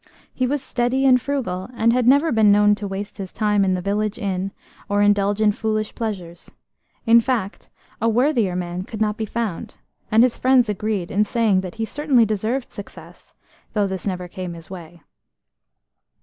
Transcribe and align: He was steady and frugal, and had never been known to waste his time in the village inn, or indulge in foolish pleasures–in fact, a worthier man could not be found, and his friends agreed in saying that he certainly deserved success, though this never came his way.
He 0.33 0.47
was 0.47 0.63
steady 0.63 1.05
and 1.05 1.21
frugal, 1.21 1.69
and 1.75 1.93
had 1.93 2.07
never 2.07 2.31
been 2.31 2.51
known 2.51 2.73
to 2.73 2.87
waste 2.87 3.19
his 3.19 3.31
time 3.31 3.63
in 3.63 3.75
the 3.75 3.83
village 3.83 4.17
inn, 4.17 4.49
or 4.89 5.03
indulge 5.03 5.39
in 5.39 5.51
foolish 5.51 5.93
pleasures–in 5.93 7.21
fact, 7.21 7.69
a 8.01 8.09
worthier 8.09 8.55
man 8.55 8.81
could 8.81 8.99
not 8.99 9.15
be 9.15 9.27
found, 9.27 9.77
and 10.11 10.23
his 10.23 10.37
friends 10.37 10.69
agreed 10.69 11.11
in 11.11 11.23
saying 11.23 11.61
that 11.61 11.75
he 11.75 11.85
certainly 11.85 12.25
deserved 12.25 12.71
success, 12.71 13.35
though 13.73 13.85
this 13.85 14.07
never 14.07 14.27
came 14.27 14.53
his 14.53 14.71
way. 14.71 15.03